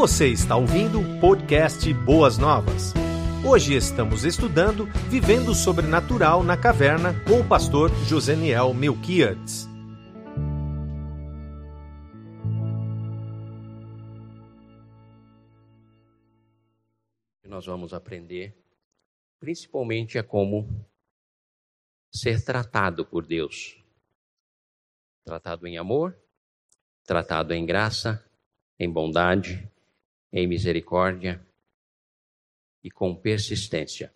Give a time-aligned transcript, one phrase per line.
[0.00, 2.94] Você está ouvindo o podcast Boas Novas.
[3.46, 9.68] Hoje estamos estudando Vivendo Sobrenatural na Caverna com o pastor Joseniel Melquiades.
[17.44, 18.56] Nós vamos aprender
[19.38, 20.66] principalmente a como
[22.10, 23.76] ser tratado por Deus.
[25.26, 26.16] Tratado em amor,
[27.04, 28.26] tratado em graça,
[28.78, 29.70] em bondade,
[30.32, 31.44] em misericórdia
[32.82, 34.12] e com persistência.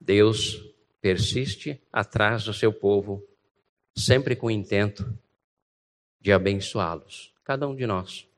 [0.00, 0.60] Deus
[1.00, 3.26] persiste atrás do seu povo,
[3.96, 5.18] sempre com o intento
[6.20, 8.28] de abençoá-los, cada um de nós.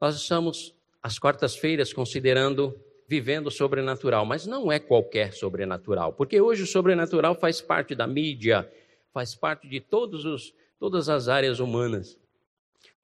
[0.00, 6.62] Nós estamos às quartas-feiras considerando vivendo o sobrenatural, mas não é qualquer sobrenatural, porque hoje
[6.62, 8.72] o sobrenatural faz parte da mídia,
[9.12, 12.16] faz parte de todos os, todas as áreas humanas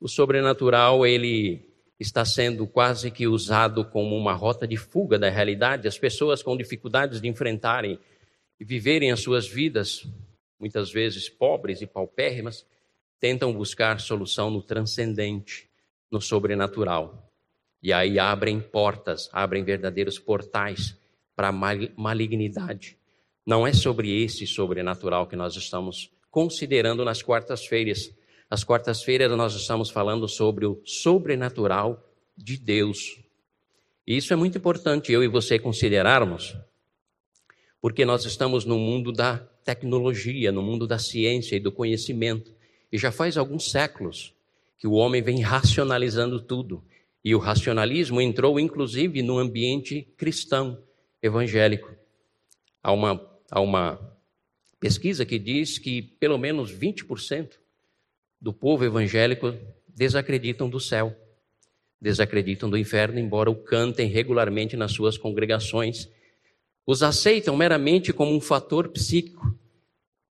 [0.01, 1.67] o sobrenatural ele
[1.99, 5.89] está sendo quase que usado como uma rota de fuga da realidade.
[5.89, 7.99] As pessoas com dificuldades de enfrentarem
[8.61, 10.07] e viverem as suas vidas,
[10.59, 12.67] muitas vezes pobres e paupérrimas,
[13.19, 15.69] tentam buscar solução no transcendente,
[16.11, 17.31] no sobrenatural.
[17.83, 20.97] E aí abrem portas, abrem verdadeiros portais
[21.35, 22.97] para malignidade.
[23.45, 28.13] Não é sobre esse sobrenatural que nós estamos considerando nas quartas-feiras.
[28.49, 32.03] Às quartas-feiras nós estamos falando sobre o sobrenatural
[32.37, 33.19] de Deus.
[34.07, 36.57] E isso é muito importante eu e você considerarmos,
[37.81, 42.55] porque nós estamos no mundo da tecnologia, no mundo da ciência e do conhecimento.
[42.93, 44.33] E já faz alguns séculos
[44.79, 46.85] que o homem vem racionalizando tudo.
[47.25, 50.81] E o racionalismo entrou, inclusive, no ambiente cristão,
[51.21, 51.93] evangélico.
[52.81, 53.99] Há uma, há uma
[54.79, 57.59] pesquisa que diz que pelo menos 20%
[58.47, 59.59] do povo evangélico
[59.89, 61.13] desacreditam do céu,
[62.01, 66.09] desacreditam do inferno, embora o cantem regularmente nas suas congregações.
[66.87, 69.53] Os aceitam meramente como um fator psíquico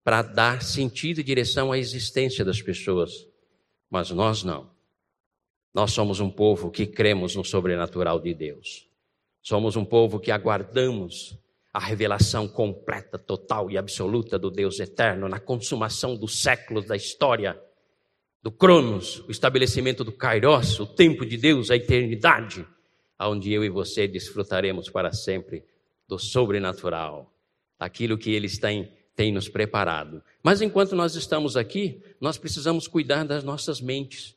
[0.02, 3.12] para dar sentido e direção à existência das pessoas.
[3.90, 4.72] Mas nós não.
[5.74, 8.88] Nós somos um povo que cremos no sobrenatural de Deus.
[9.42, 11.38] Somos um povo que aguardamos
[11.74, 17.62] a revelação completa, total e absoluta do Deus eterno na consumação dos séculos da história
[18.46, 22.64] do Cronos, o estabelecimento do Kairos, o tempo de Deus, a eternidade,
[23.20, 25.64] onde eu e você desfrutaremos para sempre
[26.08, 27.34] do sobrenatural,
[27.80, 30.22] aquilo que Ele tem, tem nos preparado.
[30.44, 34.36] Mas enquanto nós estamos aqui, nós precisamos cuidar das nossas mentes,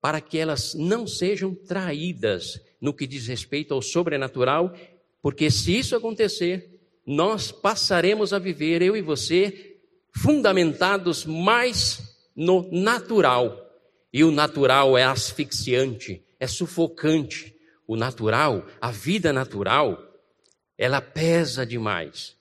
[0.00, 4.72] para que elas não sejam traídas no que diz respeito ao sobrenatural,
[5.20, 9.76] porque se isso acontecer, nós passaremos a viver, eu e você,
[10.10, 12.05] fundamentados mais
[12.36, 13.64] no natural.
[14.12, 17.54] E o natural é asfixiante, é sufocante.
[17.86, 19.98] O natural, a vida natural,
[20.76, 22.36] ela pesa demais.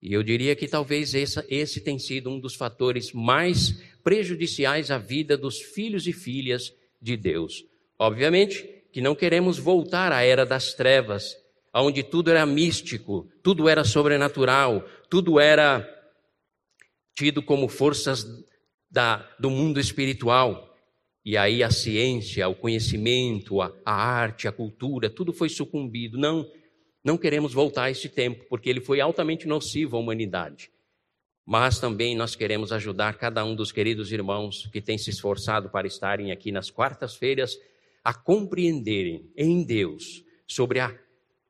[0.00, 5.36] E eu diria que talvez esse, tenha sido um dos fatores mais prejudiciais à vida
[5.36, 7.64] dos filhos e filhas de Deus.
[7.98, 11.36] Obviamente que não queremos voltar à era das trevas,
[11.72, 15.88] onde tudo era místico, tudo era sobrenatural, tudo era
[17.14, 18.26] tido como forças
[18.92, 20.68] da, do mundo espiritual.
[21.24, 26.18] E aí a ciência, o conhecimento, a, a arte, a cultura, tudo foi sucumbido.
[26.18, 26.46] Não,
[27.02, 30.70] não queremos voltar a esse tempo, porque ele foi altamente nocivo à humanidade.
[31.46, 35.86] Mas também nós queremos ajudar cada um dos queridos irmãos que têm se esforçado para
[35.86, 37.56] estarem aqui nas quartas-feiras
[38.04, 40.94] a compreenderem em Deus sobre a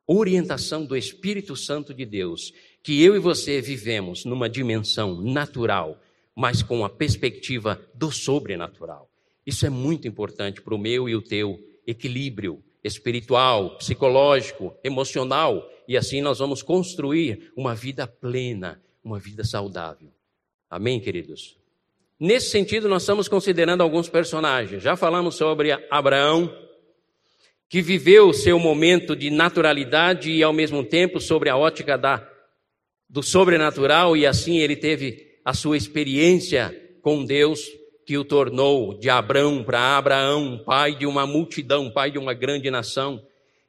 [0.07, 5.99] orientação do Espírito Santo de Deus, que eu e você vivemos numa dimensão natural,
[6.35, 9.09] mas com a perspectiva do sobrenatural.
[9.45, 15.95] Isso é muito importante para o meu e o teu equilíbrio espiritual, psicológico, emocional, e
[15.95, 20.11] assim nós vamos construir uma vida plena, uma vida saudável.
[20.69, 21.57] Amém, queridos?
[22.19, 24.81] Nesse sentido, nós estamos considerando alguns personagens.
[24.81, 26.53] Já falamos sobre Abraão,
[27.69, 32.27] que viveu o seu momento de naturalidade e, ao mesmo tempo, sobre a ótica da,
[33.09, 37.59] do sobrenatural, e assim ele teve a sua experiência com Deus,
[38.05, 42.69] que o tornou de Abraão para Abraão, pai de uma multidão, pai de uma grande
[42.69, 43.21] nação.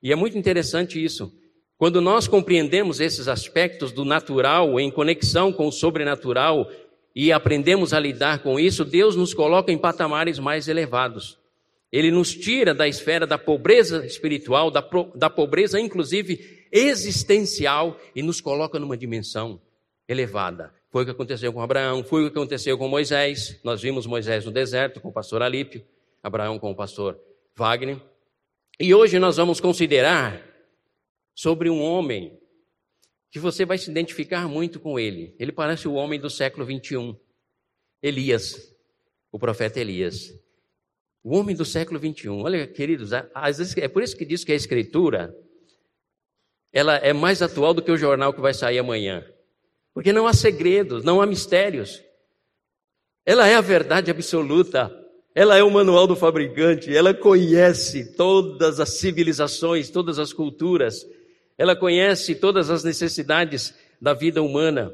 [0.03, 1.33] E é muito interessante isso.
[1.77, 6.71] Quando nós compreendemos esses aspectos do natural em conexão com o sobrenatural
[7.15, 11.39] e aprendemos a lidar com isso, Deus nos coloca em patamares mais elevados.
[11.93, 14.85] Ele nos tira da esfera da pobreza espiritual, da,
[15.15, 19.61] da pobreza inclusive existencial e nos coloca numa dimensão
[20.09, 20.73] elevada.
[20.95, 23.59] Foi o que aconteceu com Abraão, foi o que aconteceu com Moisés.
[23.65, 25.85] Nós vimos Moisés no deserto com o pastor Alípio.
[26.23, 27.21] Abraão com o pastor
[27.57, 28.01] Wagner.
[28.79, 30.41] E hoje nós vamos considerar
[31.35, 32.39] sobre um homem
[33.29, 35.35] que você vai se identificar muito com ele.
[35.37, 37.19] Ele parece o homem do século 21,
[38.01, 38.73] Elias,
[39.33, 40.33] o profeta Elias.
[41.25, 42.41] O homem do século 21.
[42.41, 45.37] Olha, queridos, às vezes é por isso que diz que a escritura
[46.73, 49.29] ela é mais atual do que o jornal que vai sair amanhã.
[49.95, 52.03] Porque não há segredos, não há mistérios.
[53.25, 54.93] Ela é a verdade absoluta.
[55.35, 56.95] Ela é o manual do fabricante.
[56.95, 61.07] Ela conhece todas as civilizações, todas as culturas.
[61.57, 64.93] Ela conhece todas as necessidades da vida humana.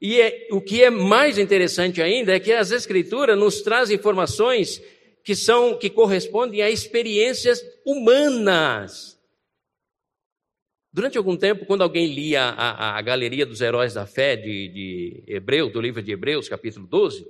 [0.00, 4.82] E é, o que é mais interessante ainda é que as Escrituras nos trazem informações
[5.22, 9.19] que são que correspondem a experiências humanas.
[10.92, 15.24] Durante algum tempo, quando alguém lia a, a Galeria dos Heróis da Fé de, de
[15.26, 17.24] Hebreus, do livro de Hebreus, capítulo 12,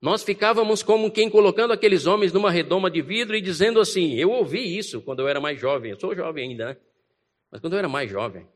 [0.00, 4.30] nós ficávamos como quem colocando aqueles homens numa redoma de vidro e dizendo assim: Eu
[4.30, 6.76] ouvi isso quando eu era mais jovem, eu sou jovem ainda, né?
[7.50, 8.46] Mas quando eu era mais jovem.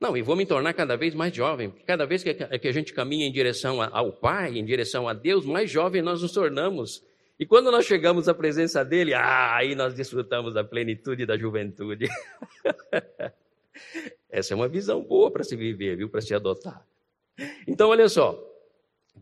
[0.00, 2.94] Não, e vou me tornar cada vez mais jovem, porque cada vez que a gente
[2.94, 7.04] caminha em direção ao Pai, em direção a Deus, mais jovem nós nos tornamos.
[7.40, 12.06] E quando nós chegamos à presença dele, ah, aí nós desfrutamos da plenitude da juventude.
[14.28, 16.10] Essa é uma visão boa para se viver, viu?
[16.10, 16.84] Para se adotar.
[17.66, 18.38] Então, olha só.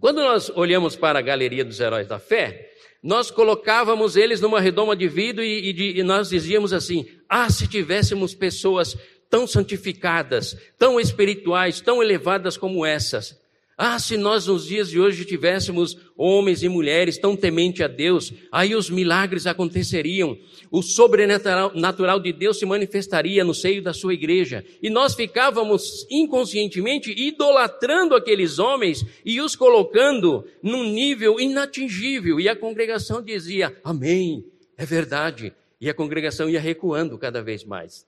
[0.00, 4.96] Quando nós olhamos para a galeria dos heróis da fé, nós colocávamos eles numa redoma
[4.96, 8.96] de vidro e, e, e nós dizíamos assim: ah, se tivéssemos pessoas
[9.30, 13.40] tão santificadas, tão espirituais, tão elevadas como essas.
[13.80, 18.32] Ah, se nós nos dias de hoje tivéssemos homens e mulheres tão temente a Deus,
[18.50, 20.36] aí os milagres aconteceriam,
[20.68, 26.04] o sobrenatural natural de Deus se manifestaria no seio da sua igreja, e nós ficávamos
[26.10, 34.44] inconscientemente idolatrando aqueles homens e os colocando num nível inatingível, e a congregação dizia: Amém,
[34.76, 38.04] é verdade, e a congregação ia recuando cada vez mais.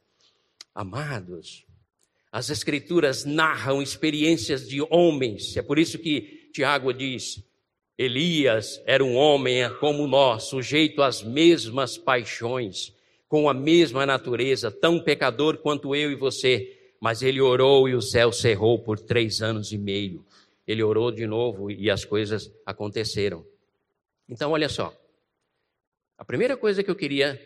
[0.75, 1.64] Amados,
[2.32, 7.43] as Escrituras narram experiências de homens, é por isso que Tiago diz:
[7.99, 12.94] Elias era um homem como nós, sujeito às mesmas paixões,
[13.29, 18.03] com a mesma natureza, tão pecador quanto eu e você, mas ele orou e o
[18.03, 20.25] céu cerrou por três anos e meio.
[20.67, 23.44] Ele orou de novo e as coisas aconteceram.
[24.29, 24.94] Então, olha só.
[26.17, 27.41] A primeira coisa que eu queria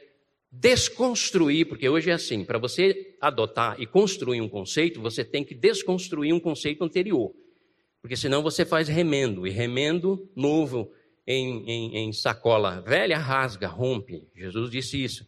[0.61, 5.55] desconstruir, porque hoje é assim, para você adotar e construir um conceito, você tem que
[5.55, 7.33] desconstruir um conceito anterior.
[8.01, 10.91] Porque senão você faz remendo, e remendo novo
[11.27, 14.29] em, em, em sacola velha rasga, rompe.
[14.35, 15.27] Jesus disse isso.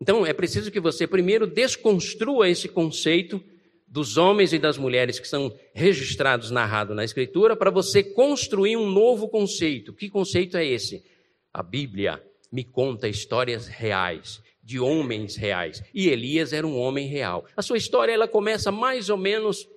[0.00, 3.42] Então é preciso que você primeiro desconstrua esse conceito
[3.88, 8.90] dos homens e das mulheres que são registrados, narrados na Escritura, para você construir um
[8.90, 9.92] novo conceito.
[9.92, 11.04] Que conceito é esse?
[11.52, 12.22] A Bíblia
[12.54, 15.82] me conta histórias reais de homens reais.
[15.92, 17.44] E Elias era um homem real.
[17.56, 19.68] A sua história ela começa mais ou menos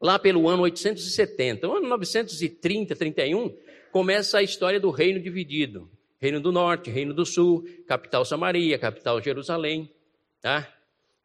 [0.00, 1.66] lá pelo ano 870.
[1.66, 3.52] No ano 930, 31,
[3.90, 5.90] começa a história do reino dividido.
[6.20, 9.90] Reino do Norte, Reino do Sul, capital Samaria, capital Jerusalém,
[10.40, 10.72] tá?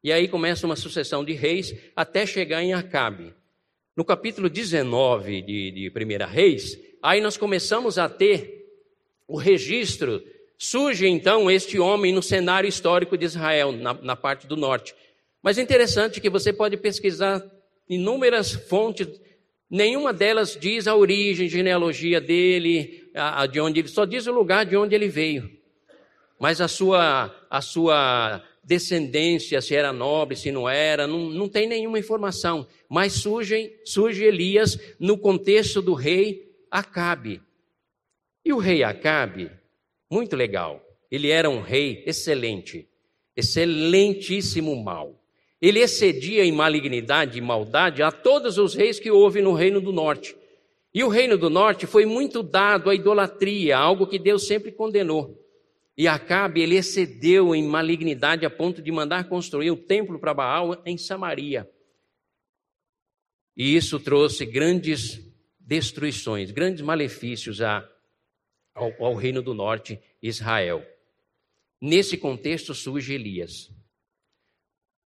[0.04, 3.36] E aí começa uma sucessão de reis até chegar em Acabe.
[3.96, 8.66] No capítulo 19 de, de 1 Reis, aí nós começamos a ter
[9.28, 10.24] o registro
[10.64, 14.94] Surge então este homem no cenário histórico de Israel, na, na parte do norte.
[15.42, 17.44] Mas é interessante que você pode pesquisar
[17.90, 19.08] inúmeras fontes,
[19.68, 24.32] nenhuma delas diz a origem, genealogia dele, a, a, de onde ele, só diz o
[24.32, 25.50] lugar de onde ele veio.
[26.40, 31.68] Mas a sua, a sua descendência, se era nobre, se não era, não, não tem
[31.68, 32.68] nenhuma informação.
[32.88, 37.42] Mas surge, surge Elias no contexto do rei Acabe.
[38.46, 39.50] E o rei Acabe,
[40.12, 40.86] muito legal.
[41.10, 42.88] Ele era um rei excelente,
[43.36, 45.18] excelentíssimo mal.
[45.62, 49.94] Ele excedia em malignidade e maldade a todos os reis que houve no reino do
[49.94, 50.36] norte.
[50.94, 55.40] E o reino do norte foi muito dado à idolatria, algo que Deus sempre condenou.
[55.98, 60.82] E Acabe, ele excedeu em malignidade a ponto de mandar construir o templo para Baal
[60.86, 61.70] em Samaria.
[63.56, 65.22] E isso trouxe grandes
[65.60, 67.88] destruições, grandes malefícios a
[68.74, 70.86] ao, ao reino do norte, Israel.
[71.82, 73.70] Nesse contexto surge Elias.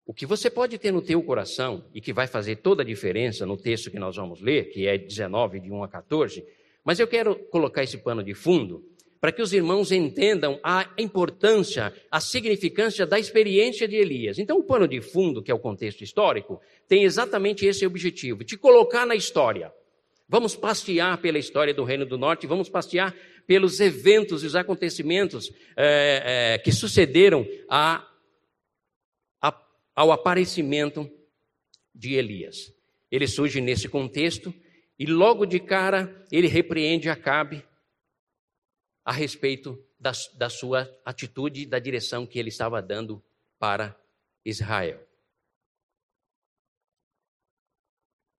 [0.04, 3.44] O que você pode ter no teu coração e que vai fazer toda a diferença
[3.44, 6.46] no texto que nós vamos ler, que é 19, de 1 a 14,
[6.84, 8.84] mas eu quero colocar esse pano de fundo
[9.20, 14.38] para que os irmãos entendam a importância, a significância da experiência de Elias.
[14.38, 18.56] Então, o pano de fundo, que é o contexto histórico, tem exatamente esse objetivo: te
[18.56, 19.72] colocar na história.
[20.28, 23.14] Vamos passear pela história do Reino do Norte, vamos passear
[23.46, 28.06] pelos eventos e os acontecimentos é, é, que sucederam a,
[29.40, 31.08] a, ao aparecimento
[31.94, 32.72] de Elias.
[33.10, 34.52] Ele surge nesse contexto
[34.98, 37.64] e logo de cara ele repreende Acabe
[39.04, 43.22] a respeito da, da sua atitude e da direção que ele estava dando
[43.58, 43.96] para
[44.44, 45.05] Israel.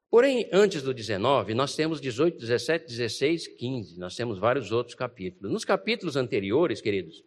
[0.10, 5.52] Porém, antes do 19, nós temos 18, 17, 16, 15, nós temos vários outros capítulos.
[5.52, 7.24] Nos capítulos anteriores, queridos,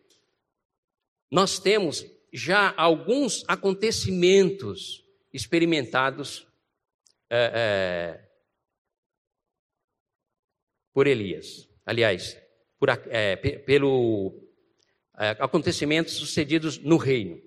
[1.30, 6.46] nós temos já alguns acontecimentos experimentados
[7.28, 8.28] é, é,
[10.92, 11.68] por Elias.
[11.84, 12.40] Aliás,
[12.78, 14.48] por, é, pelo
[15.38, 17.42] acontecimentos sucedidos no reino.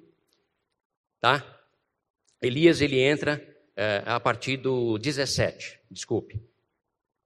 [1.19, 1.43] Tá?
[2.39, 6.41] Elias ele entra é, a partir do 17, desculpe.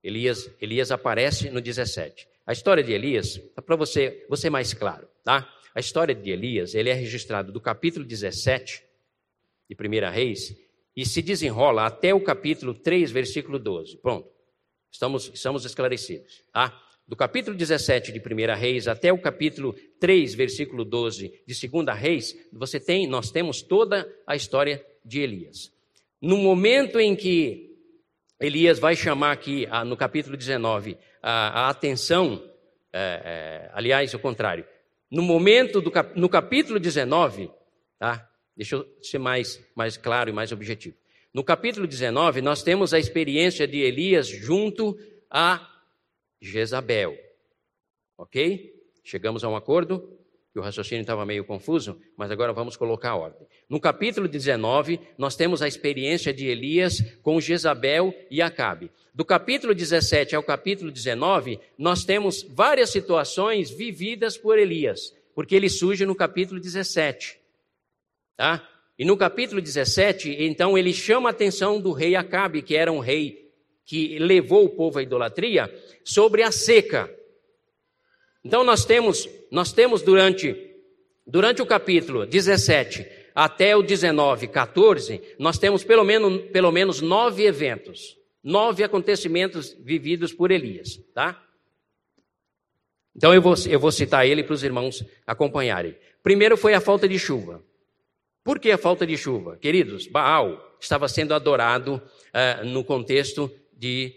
[0.04, 2.28] Elias, Elias aparece no 17.
[2.46, 5.54] A história de Elias, para você, você mais claro, tá?
[5.76, 8.84] A história de Elias, ele é registrado do capítulo 17
[9.70, 10.56] de 1 Reis
[10.96, 13.98] e se desenrola até o capítulo 3, versículo 12.
[13.98, 14.30] Pronto.
[14.90, 16.82] Estamos, estamos esclarecidos, tá?
[17.08, 22.36] Do capítulo 17 de 1 Reis até o capítulo 3, versículo 12 de 2 Reis,
[22.52, 25.72] você tem, nós temos toda a história de Elias.
[26.22, 27.78] No momento em que
[28.40, 32.44] Elias vai chamar aqui, no capítulo 19, a, a atenção,
[32.92, 34.66] é, é, aliás, o contrário,
[35.10, 37.52] no momento do no capítulo 19,
[38.00, 38.30] tá?
[38.56, 40.98] Deixa eu ser mais, mais claro e mais objetivo.
[41.34, 44.98] No capítulo 19, nós temos a experiência de Elias junto
[45.30, 45.70] a
[46.42, 47.16] Jezabel.
[48.18, 48.74] Ok?
[49.04, 50.18] Chegamos a um acordo?
[50.58, 53.48] Que o raciocínio estava meio confuso, mas agora vamos colocar a ordem.
[53.70, 58.90] No capítulo 19, nós temos a experiência de Elias com Jezabel e Acabe.
[59.14, 65.70] Do capítulo 17 ao capítulo 19, nós temos várias situações vividas por Elias, porque ele
[65.70, 67.40] surge no capítulo 17.
[68.36, 68.68] Tá?
[68.98, 73.00] E no capítulo 17, então ele chama a atenção do rei Acabe, que era um
[73.00, 73.52] rei
[73.86, 75.72] que levou o povo à idolatria,
[76.04, 77.16] sobre a seca.
[78.48, 80.56] Então nós temos, nós temos durante,
[81.26, 87.46] durante o capítulo 17 até o 19, 14, nós temos pelo menos, pelo menos nove
[87.46, 91.44] eventos, nove acontecimentos vividos por Elias, tá?
[93.14, 95.98] Então eu vou, eu vou citar ele para os irmãos acompanharem.
[96.24, 97.62] Primeiro foi a falta de chuva.
[98.46, 99.58] Por que a falta de chuva?
[99.58, 104.16] Queridos, Baal estava sendo adorado uh, no contexto de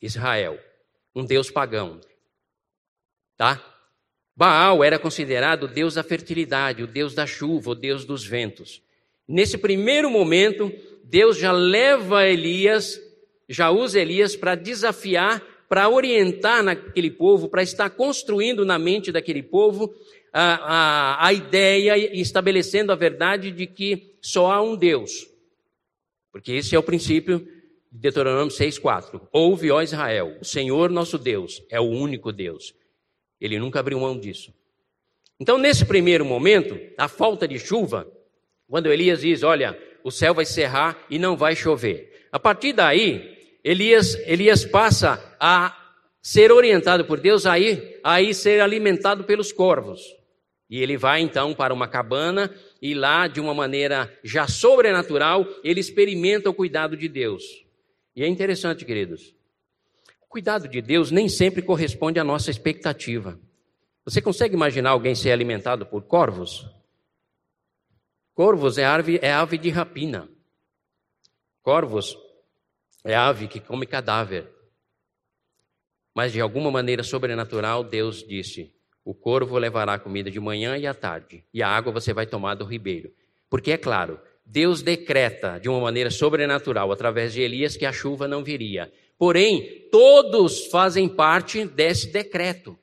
[0.00, 0.60] Israel,
[1.12, 2.00] um deus pagão
[3.38, 3.64] tá?
[4.36, 8.82] Baal era considerado o deus da fertilidade, o deus da chuva, o deus dos ventos.
[9.26, 13.00] Nesse primeiro momento, Deus já leva Elias,
[13.48, 19.42] já usa Elias para desafiar, para orientar naquele povo, para estar construindo na mente daquele
[19.42, 19.94] povo
[20.32, 20.54] a,
[21.22, 25.26] a, a ideia e estabelecendo a verdade de que só há um Deus.
[26.32, 27.40] Porque esse é o princípio
[27.90, 29.20] de Deuteronômio 6,4.
[29.32, 32.74] Ouve, ó Israel, o Senhor nosso Deus é o único Deus.
[33.40, 34.52] Ele nunca abriu mão disso.
[35.40, 38.10] Então, nesse primeiro momento, a falta de chuva,
[38.68, 42.26] quando Elias diz: Olha, o céu vai cerrar e não vai chover.
[42.32, 45.76] A partir daí, Elias, Elias passa a
[46.20, 50.00] ser orientado por Deus a ir, a ir ser alimentado pelos corvos.
[50.68, 55.80] E ele vai então para uma cabana e lá, de uma maneira já sobrenatural, ele
[55.80, 57.42] experimenta o cuidado de Deus.
[58.14, 59.34] E é interessante, queridos,
[60.28, 63.40] cuidado de Deus nem sempre corresponde à nossa expectativa.
[64.04, 66.66] Você consegue imaginar alguém ser alimentado por corvos?
[68.34, 70.28] Corvos é ave, é ave de rapina.
[71.62, 72.16] Corvos
[73.04, 74.50] é ave que come cadáver.
[76.14, 80.86] Mas de alguma maneira sobrenatural, Deus disse: O corvo levará a comida de manhã e
[80.86, 83.12] à tarde, e a água você vai tomar do ribeiro.
[83.50, 84.20] Porque é claro,
[84.50, 88.90] Deus decreta de uma maneira sobrenatural, através de Elias, que a chuva não viria.
[89.18, 92.78] Porém, todos fazem parte desse decreto.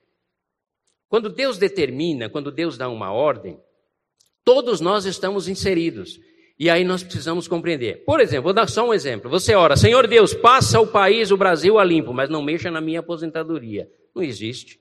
[1.10, 3.60] Quando Deus determina, quando Deus dá uma ordem,
[4.44, 6.20] todos nós estamos inseridos.
[6.58, 8.04] E aí nós precisamos compreender.
[8.06, 9.30] Por exemplo, vou dar só um exemplo.
[9.32, 12.80] Você ora, Senhor Deus, passa o país, o Brasil a limpo, mas não mexa na
[12.80, 13.90] minha aposentadoria.
[14.14, 14.80] Não existe.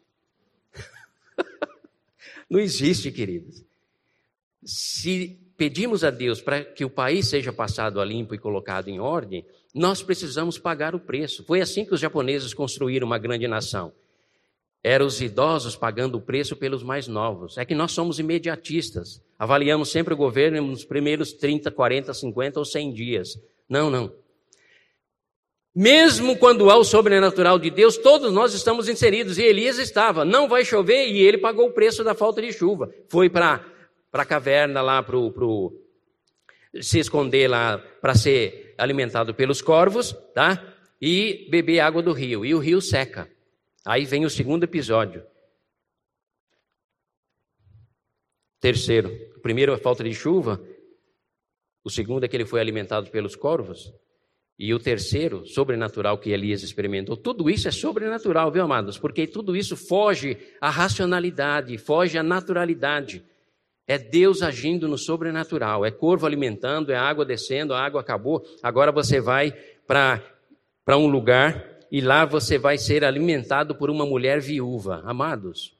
[2.48, 3.64] não existe, queridos.
[4.62, 9.00] Se pedimos a Deus para que o país seja passado a limpo e colocado em
[9.00, 9.44] ordem,
[9.74, 11.44] nós precisamos pagar o preço.
[11.44, 13.92] Foi assim que os japoneses construíram uma grande nação.
[14.82, 17.56] Eram os idosos pagando o preço pelos mais novos.
[17.56, 19.22] É que nós somos imediatistas.
[19.38, 23.40] Avaliamos sempre o governo nos primeiros 30, 40, 50 ou 100 dias.
[23.68, 24.12] Não, não.
[25.74, 29.38] Mesmo quando há o sobrenatural de Deus, todos nós estamos inseridos.
[29.38, 30.24] E Elias estava.
[30.24, 32.92] Não vai chover e ele pagou o preço da falta de chuva.
[33.08, 33.64] Foi para
[34.22, 35.16] a caverna lá, para
[36.80, 40.74] se esconder lá, para ser alimentado pelos corvos, tá?
[41.00, 42.44] E beber água do rio.
[42.44, 43.30] E o rio seca.
[43.84, 45.24] Aí vem o segundo episódio.
[48.60, 49.10] Terceiro.
[49.36, 50.64] O primeiro é a falta de chuva.
[51.84, 53.92] O segundo é que ele foi alimentado pelos corvos.
[54.58, 57.16] E o terceiro, sobrenatural, que Elias experimentou.
[57.16, 58.96] Tudo isso é sobrenatural, viu, amados?
[58.96, 63.22] Porque tudo isso foge à racionalidade, foge à naturalidade.
[63.86, 65.84] É Deus agindo no sobrenatural.
[65.84, 68.42] É corvo alimentando, é água descendo, a água acabou.
[68.62, 69.52] Agora você vai
[69.86, 75.02] para um lugar e lá você vai ser alimentado por uma mulher viúva.
[75.04, 75.76] Amados,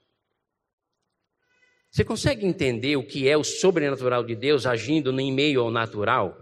[1.91, 6.37] você consegue entender o que é o sobrenatural de Deus agindo em meio ao natural?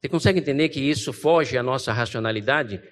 [0.00, 2.82] Você consegue entender que isso foge à nossa racionalidade?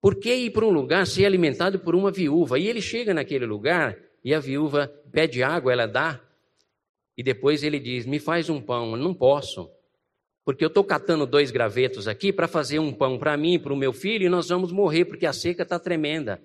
[0.00, 2.58] Por que ir para um lugar ser alimentado por uma viúva?
[2.58, 6.18] E ele chega naquele lugar e a viúva pede água, ela dá.
[7.20, 8.92] E depois ele diz: Me faz um pão.
[8.92, 9.70] Eu não posso.
[10.42, 13.74] Porque eu estou catando dois gravetos aqui para fazer um pão para mim e para
[13.74, 16.42] o meu filho e nós vamos morrer porque a seca está tremenda.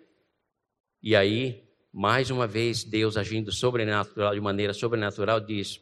[1.02, 1.64] E aí,
[1.94, 5.80] mais uma vez, Deus agindo sobrenatural, de maneira sobrenatural, diz: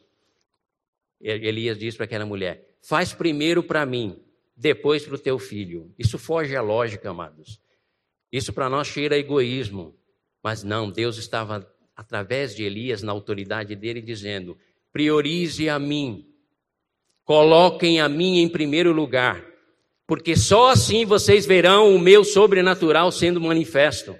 [1.20, 4.22] Elias diz para aquela mulher: Faz primeiro para mim,
[4.56, 5.92] depois para o teu filho.
[5.98, 7.60] Isso foge à lógica, amados.
[8.30, 9.98] Isso para nós cheira a egoísmo.
[10.40, 14.56] Mas não, Deus estava, através de Elias, na autoridade dele, dizendo:
[14.94, 16.26] priorize a mim,
[17.22, 19.44] coloquem a mim em primeiro lugar,
[20.06, 24.16] porque só assim vocês verão o meu sobrenatural sendo manifesto.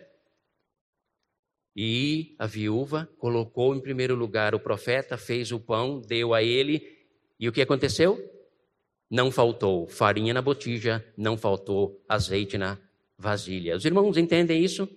[1.75, 6.87] E a viúva colocou em primeiro lugar o profeta, fez o pão, deu a ele,
[7.40, 8.35] e o que aconteceu?
[9.14, 12.76] não faltou farinha na botija, não faltou azeite na
[13.16, 13.76] vasilha.
[13.76, 14.88] Os irmãos entendem isso?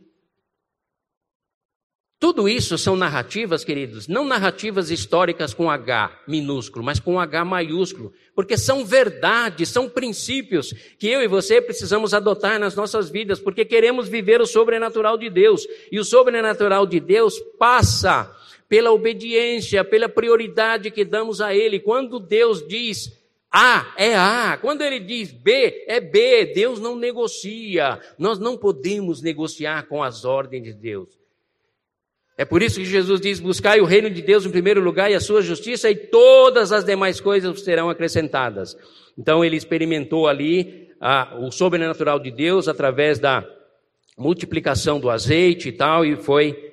[2.19, 8.12] Tudo isso são narrativas, queridos, não narrativas históricas com H minúsculo, mas com H maiúsculo,
[8.34, 13.63] porque são verdades, são princípios que eu e você precisamos adotar nas nossas vidas, porque
[13.63, 15.67] queremos viver o sobrenatural de Deus.
[15.91, 18.36] E o sobrenatural de Deus passa
[18.67, 21.80] pela obediência, pela prioridade que damos a Ele.
[21.80, 23.15] Quando Deus diz,
[23.51, 24.58] a é A.
[24.60, 26.47] Quando ele diz B, é B.
[26.47, 27.99] Deus não negocia.
[28.17, 31.16] Nós não podemos negociar com as ordens de Deus.
[32.38, 35.15] É por isso que Jesus diz: buscai o reino de Deus em primeiro lugar e
[35.15, 38.78] a sua justiça, e todas as demais coisas serão acrescentadas.
[39.17, 40.88] Então ele experimentou ali
[41.39, 43.43] o sobrenatural de Deus através da
[44.17, 46.67] multiplicação do azeite e tal, e foi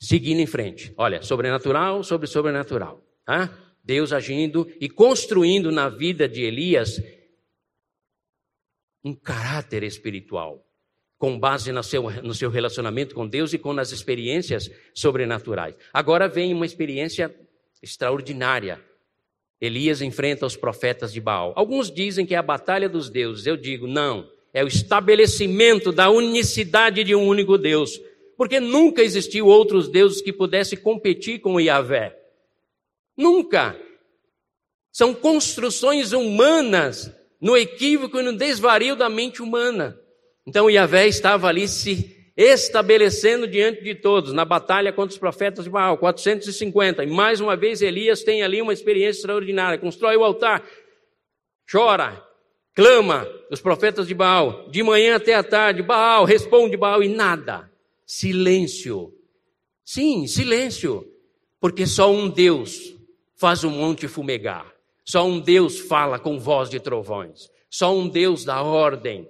[0.00, 0.92] seguindo em frente.
[0.96, 3.02] Olha, sobrenatural sobre sobrenatural.
[3.24, 3.56] Tá?
[3.82, 7.00] Deus agindo e construindo na vida de Elias
[9.04, 10.65] um caráter espiritual,
[11.18, 15.74] com base no seu, no seu relacionamento com Deus e com as experiências sobrenaturais.
[15.92, 17.34] Agora vem uma experiência
[17.82, 18.80] extraordinária.
[19.60, 21.52] Elias enfrenta os profetas de Baal.
[21.56, 23.46] Alguns dizem que é a batalha dos deuses.
[23.46, 24.28] Eu digo, não.
[24.52, 27.98] É o estabelecimento da unicidade de um único Deus.
[28.36, 32.14] Porque nunca existiu outros deuses que pudessem competir com o Yahvé.
[33.16, 33.80] Nunca.
[34.92, 39.98] São construções humanas no equívoco e no desvario da mente humana.
[40.46, 45.70] Então Yahvé estava ali se estabelecendo diante de todos, na batalha contra os profetas de
[45.70, 47.02] Baal, 450.
[47.02, 49.78] E mais uma vez Elias tem ali uma experiência extraordinária.
[49.78, 50.62] Constrói o altar,
[51.70, 52.22] chora,
[52.74, 57.70] clama os profetas de Baal, de manhã até a tarde, Baal, responde Baal e nada.
[58.04, 59.12] Silêncio.
[59.84, 61.04] Sim, silêncio.
[61.58, 62.94] Porque só um Deus
[63.34, 64.72] faz o monte fumegar.
[65.04, 67.48] Só um Deus fala com voz de trovões.
[67.70, 69.28] Só um Deus dá ordem.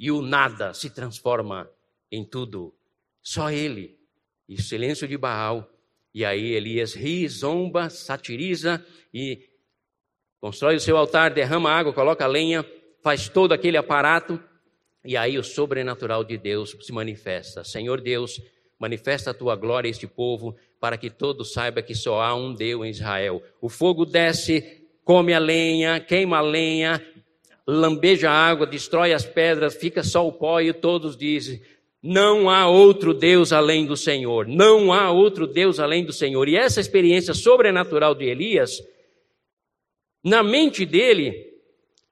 [0.00, 1.70] E o nada se transforma
[2.10, 2.74] em tudo.
[3.22, 3.98] Só Ele.
[4.48, 5.70] E o silêncio de Baal.
[6.14, 8.82] E aí Elias ri, zomba, satiriza
[9.12, 9.46] e
[10.40, 12.64] constrói o seu altar, derrama água, coloca lenha,
[13.02, 14.42] faz todo aquele aparato.
[15.04, 17.62] E aí o sobrenatural de Deus se manifesta.
[17.62, 18.40] Senhor Deus,
[18.78, 22.54] manifesta a tua glória a este povo, para que todos saibam que só há um
[22.54, 23.42] Deus em Israel.
[23.60, 27.06] O fogo desce, come a lenha, queima a lenha,
[27.70, 31.60] lambeja a água, destrói as pedras, fica só o pó e todos dizem:
[32.02, 34.46] não há outro Deus além do Senhor.
[34.46, 36.48] Não há outro Deus além do Senhor.
[36.48, 38.82] E essa experiência sobrenatural de Elias,
[40.24, 41.46] na mente dele,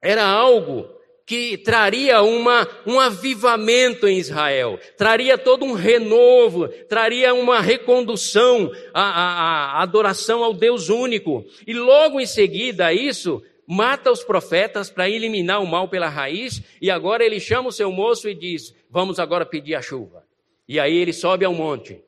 [0.03, 0.87] era algo
[1.25, 9.03] que traria uma, um avivamento em Israel, traria todo um renovo, traria uma recondução à,
[9.03, 11.45] à, à adoração ao Deus único.
[11.67, 16.63] E logo em seguida a isso, mata os profetas para eliminar o mal pela raiz,
[16.81, 20.25] e agora ele chama o seu moço e diz: Vamos agora pedir a chuva.
[20.67, 22.03] E aí ele sobe ao monte.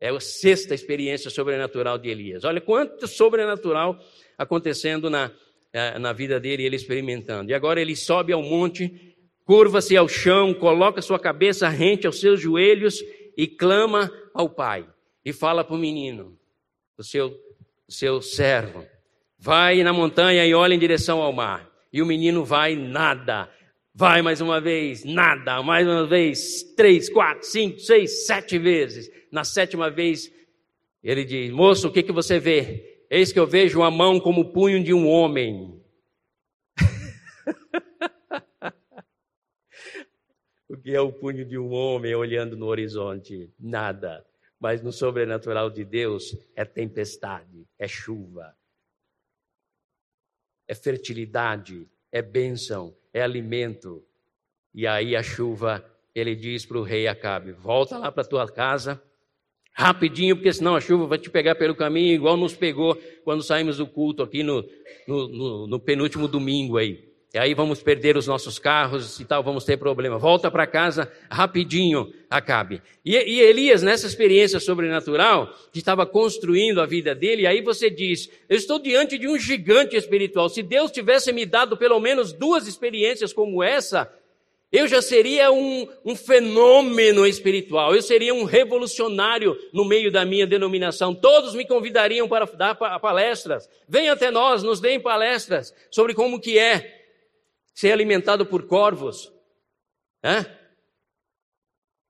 [0.00, 2.44] É a sexta experiência sobrenatural de Elias.
[2.44, 3.98] Olha quanto sobrenatural
[4.36, 5.30] acontecendo na,
[5.72, 7.50] eh, na vida dele, ele experimentando.
[7.50, 12.40] E agora ele sobe ao monte, curva-se ao chão, coloca sua cabeça rente aos seus
[12.40, 13.02] joelhos
[13.36, 14.86] e clama ao pai.
[15.24, 16.38] E fala para o menino,
[16.98, 17.28] o seu,
[17.88, 18.84] o seu servo:
[19.38, 21.70] vai na montanha e olha em direção ao mar.
[21.92, 23.50] E o menino vai nada.
[23.94, 25.62] Vai mais uma vez, nada.
[25.62, 29.10] Mais uma vez, três, quatro, cinco, seis, sete vezes.
[29.32, 30.30] Na sétima vez,
[31.02, 33.04] ele diz: Moço, o que, que você vê?
[33.08, 35.80] Eis que eu vejo uma mão como o punho de um homem.
[40.68, 43.50] o que é o punho de um homem olhando no horizonte?
[43.58, 44.26] Nada.
[44.58, 48.55] Mas no sobrenatural de Deus é tempestade, é chuva,
[50.68, 54.04] é fertilidade, é bênção, é alimento.
[54.74, 59.02] E aí a chuva, ele diz para o rei Acabe: volta lá para tua casa,
[59.72, 63.76] rapidinho, porque senão a chuva vai te pegar pelo caminho, igual nos pegou quando saímos
[63.78, 64.64] do culto aqui no,
[65.06, 67.15] no, no, no penúltimo domingo aí.
[67.36, 70.16] E aí vamos perder os nossos carros e tal, vamos ter problema.
[70.16, 72.80] Volta para casa rapidinho, Acabe.
[73.04, 78.30] E, e, Elias, nessa experiência sobrenatural, que estava construindo a vida dele, aí você diz:
[78.48, 80.48] Eu estou diante de um gigante espiritual.
[80.48, 84.10] Se Deus tivesse me dado pelo menos duas experiências como essa,
[84.72, 90.46] eu já seria um, um, fenômeno espiritual, eu seria um revolucionário no meio da minha
[90.46, 91.14] denominação.
[91.14, 93.68] Todos me convidariam para dar palestras.
[93.86, 97.04] Venha até nós, nos deem palestras sobre como que é
[97.76, 99.30] ser alimentado por corvos.
[100.24, 100.46] Hã?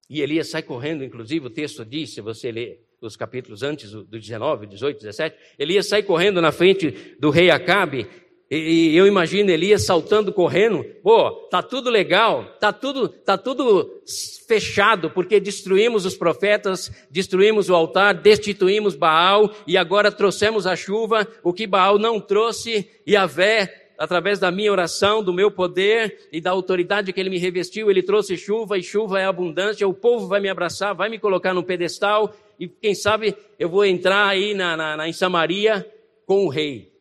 [0.09, 4.05] E Elias sai correndo, inclusive o texto diz, se você ler os capítulos antes do
[4.05, 8.09] 19, 18, 17, Elias sai correndo na frente do rei Acabe,
[8.49, 14.05] e, eu imagino Elias saltando, correndo, pô, tá tudo legal, tá tudo, tá tudo
[14.47, 21.27] fechado, porque destruímos os profetas, destruímos o altar, destituímos Baal, e agora trouxemos a chuva,
[21.43, 26.29] o que Baal não trouxe, e a vé através da minha oração, do meu poder
[26.33, 29.87] e da autoridade que Ele me revestiu, Ele trouxe chuva e chuva é abundância.
[29.89, 33.85] O povo vai me abraçar, vai me colocar no pedestal e quem sabe eu vou
[33.85, 35.85] entrar aí na, na, na, em Samaria
[36.27, 36.95] com o rei.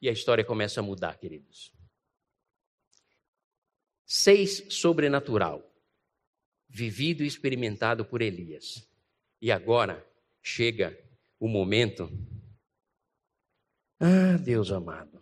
[0.00, 1.72] E a história começa a mudar, queridos.
[4.04, 5.68] Seis sobrenatural,
[6.68, 8.86] vivido e experimentado por Elias.
[9.40, 10.06] E agora
[10.42, 10.96] chega
[11.40, 12.10] o momento
[14.00, 15.20] ah, Deus amado.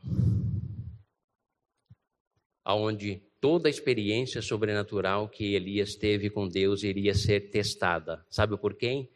[2.65, 8.25] Aonde toda a experiência sobrenatural que Elias teve com Deus iria ser testada.
[8.31, 9.11] Sabe por quem?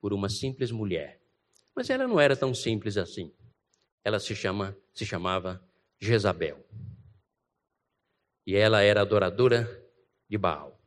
[0.00, 1.20] Por uma simples mulher.
[1.74, 3.32] Mas ela não era tão simples assim.
[4.02, 5.62] Ela se chama, se chamava
[6.00, 6.64] Jezabel.
[8.46, 9.68] E ela era adoradora
[10.28, 10.80] de Baal.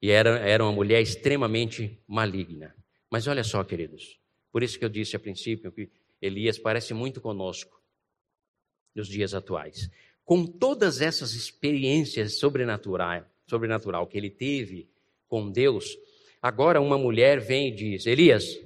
[0.00, 2.74] E era, era uma mulher extremamente maligna.
[3.10, 4.18] Mas olha só, queridos,
[4.52, 7.80] por isso que eu disse a princípio que Elias parece muito conosco
[8.94, 9.90] nos dias atuais.
[10.24, 14.88] Com todas essas experiências sobrenaturais, sobrenatural que ele teve
[15.26, 15.96] com Deus,
[16.42, 18.60] agora uma mulher vem e diz: Elias,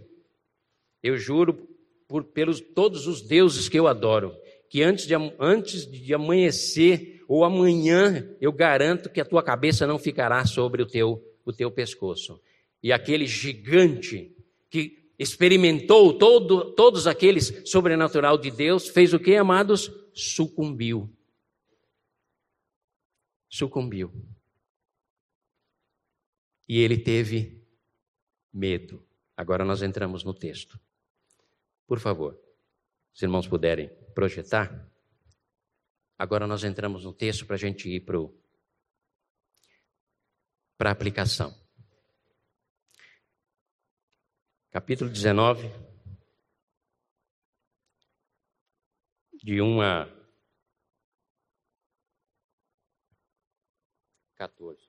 [1.03, 1.69] eu juro
[2.09, 4.35] por, pelos todos os deuses que eu adoro,
[4.69, 9.99] que antes de, antes de amanhecer ou amanhã eu garanto que a tua cabeça não
[9.99, 12.41] ficará sobre o teu, o teu pescoço.
[12.83, 14.35] E aquele gigante
[14.69, 19.89] que experimentou todo, todos aqueles sobrenatural de Deus, fez o que, amados?
[20.13, 21.17] Sucumbiu.
[23.49, 24.13] Sucumbiu.
[26.69, 27.65] E ele teve
[28.53, 29.07] medo.
[29.37, 30.81] Agora nós entramos no texto.
[31.87, 32.37] Por favor,
[33.15, 34.91] se irmãos puderem projetar.
[36.19, 38.19] Agora nós entramos no texto para a gente ir para
[40.91, 41.62] a aplicação.
[44.73, 45.71] Capítulo 19,
[49.35, 50.09] de 1 a
[54.35, 54.81] 14.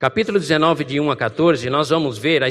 [0.00, 2.48] Capítulo 19, de 1 a 14, nós vamos ver a,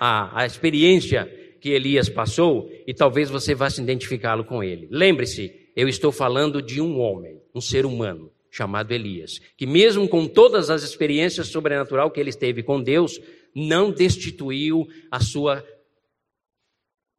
[0.00, 1.26] a, a experiência
[1.60, 4.88] que Elias passou e talvez você vá se identificá-lo com ele.
[4.90, 10.26] Lembre-se, eu estou falando de um homem, um ser humano chamado Elias, que mesmo com
[10.26, 13.20] todas as experiências sobrenatural que ele teve com Deus,
[13.54, 15.62] não destituiu a sua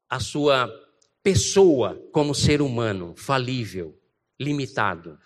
[0.10, 0.68] a sua
[1.22, 3.96] pessoa como ser humano falível,
[4.40, 5.20] limitado.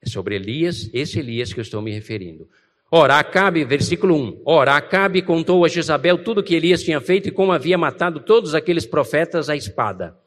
[0.00, 2.48] É sobre Elias, esse Elias que eu estou me referindo.
[2.90, 4.42] Ora, Acabe, versículo 1.
[4.46, 8.20] Ora, Acabe contou a Jezabel tudo o que Elias tinha feito e como havia matado
[8.20, 10.21] todos aqueles profetas à espada.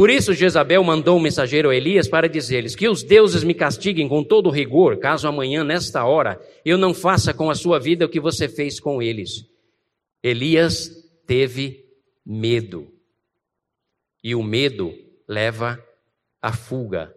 [0.00, 4.08] Por isso, Jezabel mandou um mensageiro a Elias para dizer-lhes que os deuses me castiguem
[4.08, 8.08] com todo rigor, caso amanhã, nesta hora, eu não faça com a sua vida o
[8.08, 9.44] que você fez com eles.
[10.22, 10.90] Elias
[11.26, 11.84] teve
[12.24, 12.90] medo.
[14.24, 14.90] E o medo
[15.28, 15.78] leva
[16.40, 17.14] à fuga.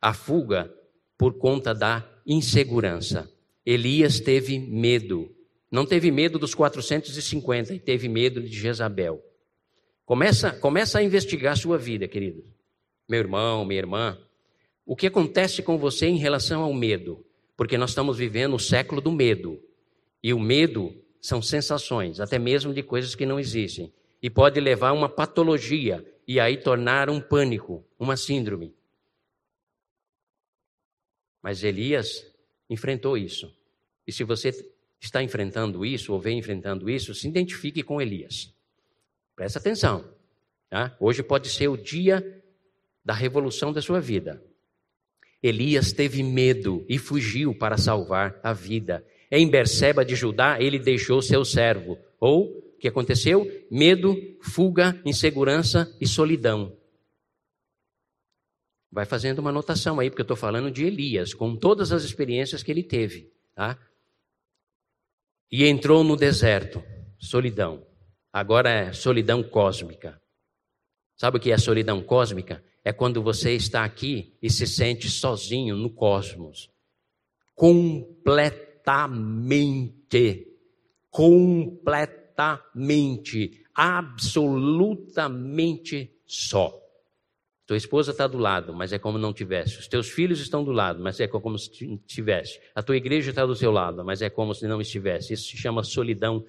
[0.00, 0.72] A fuga
[1.18, 3.30] por conta da insegurança.
[3.62, 5.28] Elias teve medo.
[5.70, 9.22] Não teve medo dos 450, e teve medo de Jezabel.
[10.06, 12.44] Começa, começa a investigar a sua vida, querido.
[13.08, 14.16] Meu irmão, minha irmã.
[14.86, 17.26] O que acontece com você em relação ao medo?
[17.56, 19.60] Porque nós estamos vivendo o século do medo.
[20.22, 23.92] E o medo são sensações, até mesmo de coisas que não existem.
[24.22, 28.72] E pode levar a uma patologia e aí tornar um pânico, uma síndrome.
[31.42, 32.24] Mas Elias
[32.70, 33.52] enfrentou isso.
[34.06, 34.54] E se você
[35.00, 38.55] está enfrentando isso ou vem enfrentando isso, se identifique com Elias.
[39.36, 40.04] Presta atenção.
[40.70, 40.96] Tá?
[40.98, 42.42] Hoje pode ser o dia
[43.04, 44.42] da revolução da sua vida.
[45.42, 49.06] Elias teve medo e fugiu para salvar a vida.
[49.30, 51.98] Em Berseba de Judá, ele deixou seu servo.
[52.18, 53.46] Ou, o que aconteceu?
[53.70, 56.76] Medo, fuga, insegurança e solidão.
[58.90, 62.62] Vai fazendo uma anotação aí, porque eu estou falando de Elias, com todas as experiências
[62.62, 63.30] que ele teve.
[63.54, 63.78] Tá?
[65.52, 66.82] E entrou no deserto,
[67.18, 67.85] solidão.
[68.36, 70.20] Agora é solidão cósmica.
[71.16, 72.62] Sabe o que é solidão cósmica?
[72.84, 76.70] É quando você está aqui e se sente sozinho no cosmos.
[77.54, 80.48] Completamente.
[81.08, 83.64] Completamente.
[83.74, 86.78] Absolutamente só.
[87.66, 89.78] Tua esposa está do lado, mas é como não tivesse.
[89.78, 91.70] Os teus filhos estão do lado, mas é como se
[92.06, 92.60] tivesse.
[92.74, 95.32] A tua igreja está do seu lado, mas é como se não estivesse.
[95.32, 96.44] Isso se chama solidão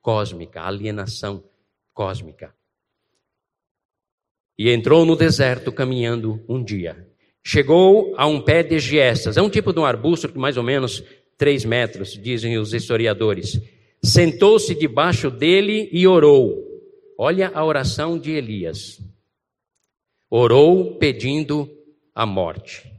[0.00, 1.44] cósmica, alienação
[1.92, 2.54] cósmica.
[4.58, 7.08] E entrou no deserto caminhando um dia.
[7.42, 9.36] Chegou a um pé de giestas.
[9.36, 11.02] É um tipo de um arbusto que mais ou menos
[11.38, 13.58] três metros, dizem os historiadores.
[14.02, 16.62] Sentou-se debaixo dele e orou.
[17.18, 18.98] Olha a oração de Elias.
[20.28, 21.68] Orou pedindo
[22.14, 22.90] a morte.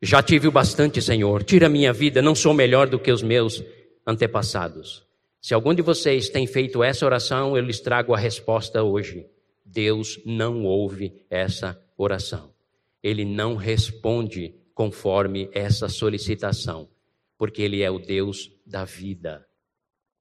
[0.00, 1.44] Já tive o bastante, Senhor.
[1.44, 3.62] Tira minha vida, não sou melhor do que os meus
[4.04, 5.06] antepassados.
[5.42, 9.26] Se algum de vocês tem feito essa oração, eu lhes trago a resposta hoje.
[9.64, 12.54] Deus não ouve essa oração.
[13.02, 16.88] Ele não responde conforme essa solicitação,
[17.36, 19.44] porque Ele é o Deus da vida.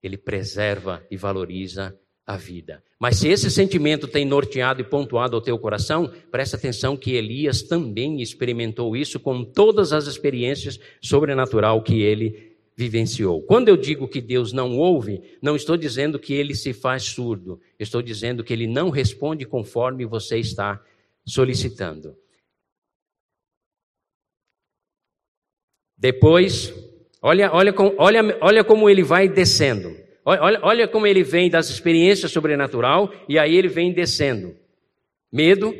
[0.02, 2.84] Ele preserva e valoriza a vida.
[3.00, 7.62] Mas se esse sentimento tem norteado e pontuado o teu coração, presta atenção que Elias
[7.62, 12.51] também experimentou isso com todas as experiências sobrenatural que ele
[12.82, 13.44] vivenciou.
[13.44, 17.60] Quando eu digo que Deus não ouve, não estou dizendo que ele se faz surdo,
[17.78, 20.84] estou dizendo que ele não responde conforme você está
[21.24, 22.16] solicitando.
[25.96, 26.74] Depois,
[27.22, 29.96] olha, olha, olha, olha como ele vai descendo.
[30.26, 34.56] Olha, olha como ele vem das experiências sobrenatural e aí ele vem descendo.
[35.32, 35.72] Medo,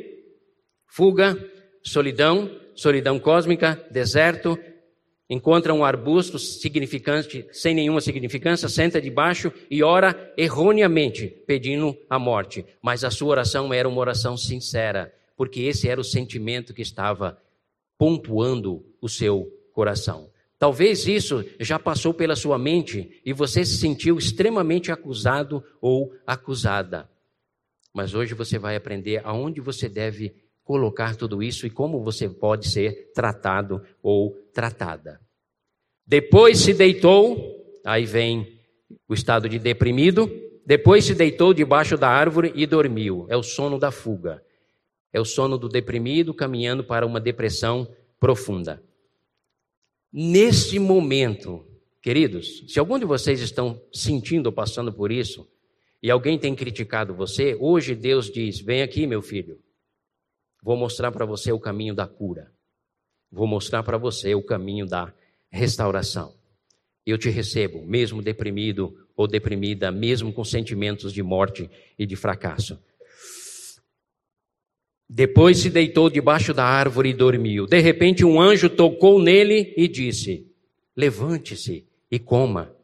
[0.86, 1.36] fuga,
[1.82, 4.56] solidão, solidão cósmica, deserto,
[5.32, 12.66] encontra um arbusto significante, sem nenhuma significância, senta debaixo e ora erroneamente, pedindo a morte.
[12.82, 17.38] Mas a sua oração era uma oração sincera, porque esse era o sentimento que estava
[17.96, 20.30] pontuando o seu coração.
[20.58, 27.08] Talvez isso já passou pela sua mente e você se sentiu extremamente acusado ou acusada.
[27.94, 30.34] Mas hoje você vai aprender aonde você deve
[30.72, 35.20] colocar tudo isso e como você pode ser tratado ou tratada.
[36.06, 38.58] Depois se deitou, aí vem
[39.06, 40.30] o estado de deprimido,
[40.64, 43.26] depois se deitou debaixo da árvore e dormiu.
[43.28, 44.42] É o sono da fuga.
[45.12, 47.86] É o sono do deprimido caminhando para uma depressão
[48.18, 48.82] profunda.
[50.10, 51.66] Nesse momento,
[52.00, 55.46] queridos, se algum de vocês estão sentindo ou passando por isso,
[56.02, 59.60] e alguém tem criticado você, hoje Deus diz: Vem aqui, meu filho,
[60.62, 62.52] vou mostrar para você o caminho da cura,
[63.30, 65.12] vou mostrar para você o caminho da
[65.50, 66.34] restauração.
[67.04, 72.78] Eu te recebo, mesmo deprimido ou deprimida, mesmo com sentimentos de morte e de fracasso.
[75.08, 77.66] Depois se deitou debaixo da árvore e dormiu.
[77.66, 80.50] De repente, um anjo tocou nele e disse:
[80.96, 82.74] Levante-se e coma.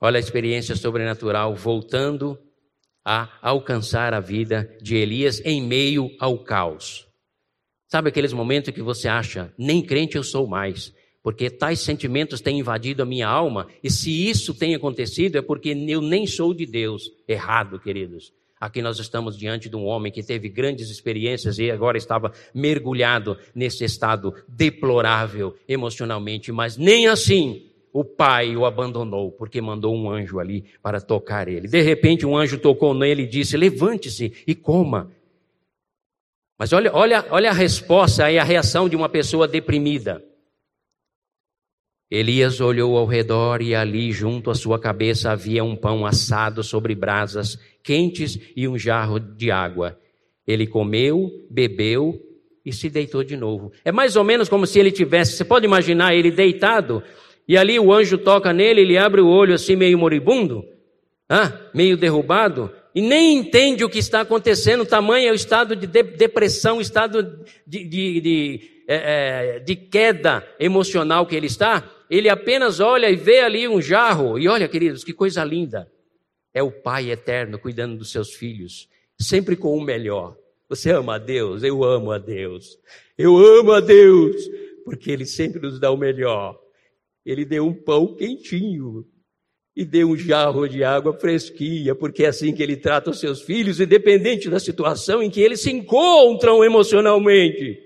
[0.00, 2.38] Olha a experiência sobrenatural voltando
[3.08, 7.06] a alcançar a vida de Elias em meio ao caos.
[7.86, 10.92] Sabe aqueles momentos que você acha, nem crente eu sou mais,
[11.22, 15.68] porque tais sentimentos têm invadido a minha alma, e se isso tem acontecido é porque
[15.88, 17.04] eu nem sou de Deus.
[17.28, 18.32] Errado, queridos.
[18.60, 23.38] Aqui nós estamos diante de um homem que teve grandes experiências e agora estava mergulhado
[23.54, 30.38] nesse estado deplorável emocionalmente, mas nem assim o pai o abandonou, porque mandou um anjo
[30.38, 31.66] ali para tocar ele.
[31.66, 35.10] De repente, um anjo tocou nele e disse: Levante-se e coma.
[36.58, 40.22] Mas olha, olha, olha a resposta e a reação de uma pessoa deprimida.
[42.10, 46.94] Elias olhou ao redor e ali, junto à sua cabeça, havia um pão assado sobre
[46.94, 49.98] brasas quentes e um jarro de água.
[50.46, 52.20] Ele comeu, bebeu
[52.62, 53.72] e se deitou de novo.
[53.82, 57.02] É mais ou menos como se ele tivesse, você pode imaginar ele deitado
[57.48, 60.64] e ali o anjo toca nele, ele abre o olho assim meio moribundo,
[61.28, 65.86] ah, meio derrubado, e nem entende o que está acontecendo, tamanho é o estado de
[65.86, 72.80] depressão, estado de, de, de, é, é, de queda emocional que ele está, ele apenas
[72.80, 74.38] olha e vê ali um jarro.
[74.38, 75.90] E olha, queridos, que coisa linda.
[76.54, 78.88] É o Pai eterno cuidando dos seus filhos,
[79.20, 80.36] sempre com o melhor.
[80.68, 81.62] Você ama a Deus?
[81.62, 82.78] Eu amo a Deus.
[83.18, 84.36] Eu amo a Deus,
[84.84, 86.58] porque Ele sempre nos dá o melhor.
[87.26, 89.04] Ele deu um pão quentinho
[89.74, 93.42] e deu um jarro de água fresquinha, porque é assim que Ele trata os seus
[93.42, 97.82] filhos, independente da situação em que eles se encontram emocionalmente.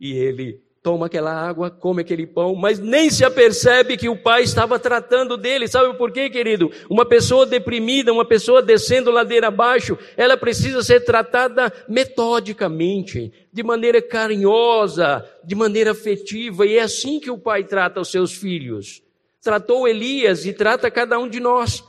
[0.00, 4.42] E Ele toma aquela água, come aquele pão, mas nem se apercebe que o pai
[4.42, 5.66] estava tratando dele.
[5.66, 6.70] Sabe por quê, querido?
[6.90, 14.02] Uma pessoa deprimida, uma pessoa descendo ladeira abaixo, ela precisa ser tratada metodicamente, de maneira
[14.02, 19.02] carinhosa, de maneira afetiva, e é assim que o pai trata os seus filhos.
[19.42, 21.82] Tratou Elias e trata cada um de nós.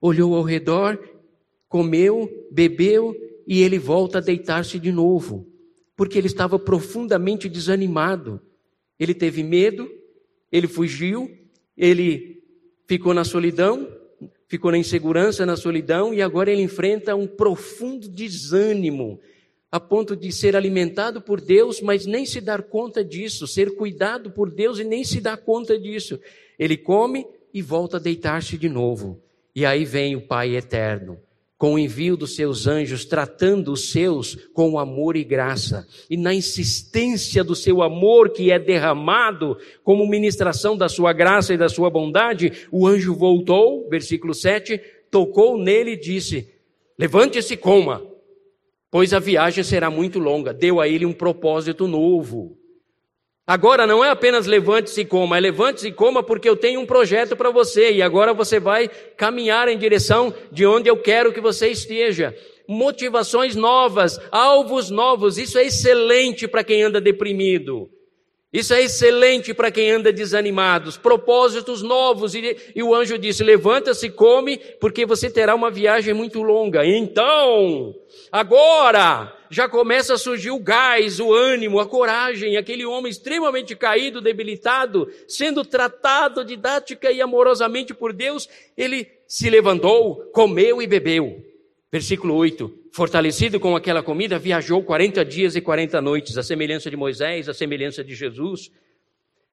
[0.00, 1.00] Olhou ao redor,
[1.68, 3.12] comeu, bebeu
[3.44, 5.51] e ele volta a deitar-se de novo
[5.96, 8.40] porque ele estava profundamente desanimado.
[8.98, 9.90] Ele teve medo,
[10.50, 11.30] ele fugiu,
[11.76, 12.42] ele
[12.86, 13.88] ficou na solidão,
[14.48, 19.20] ficou na insegurança, na solidão, e agora ele enfrenta um profundo desânimo,
[19.70, 24.30] a ponto de ser alimentado por Deus, mas nem se dar conta disso, ser cuidado
[24.30, 26.20] por Deus e nem se dar conta disso.
[26.58, 29.22] Ele come e volta a deitar-se de novo.
[29.54, 31.18] E aí vem o Pai eterno
[31.62, 35.86] com o envio dos seus anjos, tratando os seus com amor e graça.
[36.10, 41.56] E na insistência do seu amor que é derramado como ministração da sua graça e
[41.56, 44.76] da sua bondade, o anjo voltou, versículo 7,
[45.08, 46.48] tocou nele e disse:
[46.98, 48.04] Levante-se coma,
[48.90, 50.52] pois a viagem será muito longa.
[50.52, 52.58] Deu a ele um propósito novo.
[53.44, 56.86] Agora não é apenas levante-se e coma, é levante-se e coma porque eu tenho um
[56.86, 61.40] projeto para você e agora você vai caminhar em direção de onde eu quero que
[61.40, 62.36] você esteja.
[62.68, 67.90] Motivações novas, alvos novos, isso é excelente para quem anda deprimido.
[68.52, 70.92] Isso é excelente para quem anda desanimado.
[71.00, 72.34] Propósitos novos.
[72.34, 76.84] E, e o anjo disse: Levanta-se, come, porque você terá uma viagem muito longa.
[76.84, 77.94] Então,
[78.30, 82.56] agora, já começa a surgir o gás, o ânimo, a coragem.
[82.56, 90.24] Aquele homem extremamente caído, debilitado, sendo tratado didática e amorosamente por Deus, ele se levantou,
[90.32, 91.44] comeu e bebeu.
[91.92, 92.78] Versículo 8.
[92.94, 97.52] Fortalecido com aquela comida, viajou 40 dias e 40 noites, a semelhança de Moisés, a
[97.52, 98.70] semelhança de Jesus,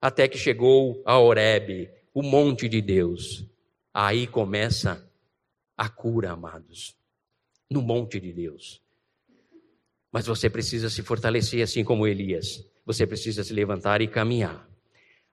[0.01, 3.45] até que chegou a Horebe, o monte de Deus.
[3.93, 5.05] Aí começa
[5.77, 6.95] a cura, amados,
[7.69, 8.81] no monte de Deus.
[10.11, 12.63] Mas você precisa se fortalecer assim como Elias.
[12.85, 14.67] Você precisa se levantar e caminhar.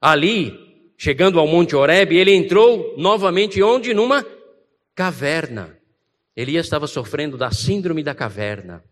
[0.00, 3.94] Ali, chegando ao Monte Horebe, ele entrou novamente onde?
[3.94, 4.24] Numa
[4.94, 5.78] caverna.
[6.36, 8.84] Elias estava sofrendo da síndrome da caverna,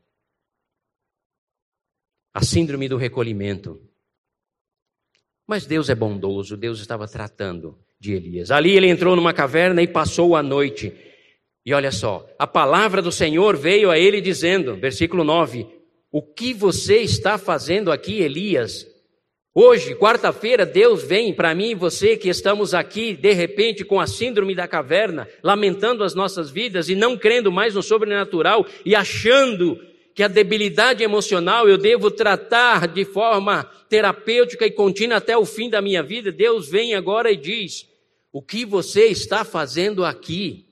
[2.33, 3.81] a síndrome do recolhimento.
[5.47, 8.51] Mas Deus é bondoso, Deus estava tratando de Elias.
[8.51, 10.93] Ali ele entrou numa caverna e passou a noite.
[11.67, 15.67] E olha só, a palavra do Senhor veio a ele dizendo, versículo 9:
[16.17, 18.87] O que você está fazendo aqui, Elias?
[19.53, 24.07] Hoje, quarta-feira, Deus vem para mim e você que estamos aqui, de repente, com a
[24.07, 29.77] síndrome da caverna, lamentando as nossas vidas e não crendo mais no sobrenatural e achando
[30.15, 35.69] que a debilidade emocional eu devo tratar de forma terapêutica e contínua até o fim
[35.69, 36.31] da minha vida.
[36.31, 37.89] Deus vem agora e diz:
[38.33, 40.64] O que você está fazendo aqui?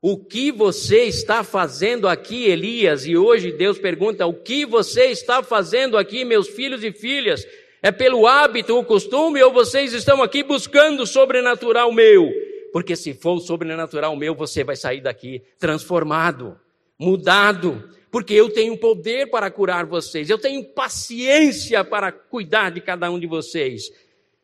[0.00, 3.06] O que você está fazendo aqui, Elias?
[3.06, 7.46] E hoje Deus pergunta: O que você está fazendo aqui, meus filhos e filhas?
[7.82, 12.30] É pelo hábito, o costume, ou vocês estão aqui buscando o sobrenatural meu?
[12.72, 16.58] Porque se for o sobrenatural meu, você vai sair daqui transformado,
[16.98, 23.10] mudado, porque eu tenho poder para curar vocês, eu tenho paciência para cuidar de cada
[23.10, 23.84] um de vocês.